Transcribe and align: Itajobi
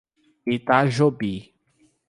Itajobi 0.55 1.33